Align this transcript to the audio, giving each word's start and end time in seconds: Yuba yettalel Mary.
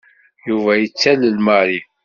Yuba 0.47 0.71
yettalel 0.77 1.37
Mary. 1.47 1.79